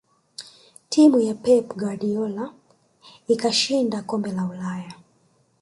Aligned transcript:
timu 0.89 1.19
ya 1.19 1.33
pep 1.43 1.67
guardiola 1.79 2.53
ikashinda 3.27 4.01
kombe 4.01 4.31
la 4.31 4.45
ulaya 4.45 4.93